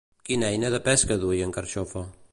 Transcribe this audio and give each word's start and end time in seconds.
Quina 0.29 0.47
eina 0.53 0.71
de 0.77 0.79
pesca 0.89 1.19
duia 1.27 1.47
en 1.49 1.55
Carxofa? 1.59 2.07